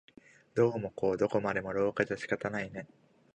[0.55, 2.87] どうもこうどこまでも廊下じゃ仕方ないね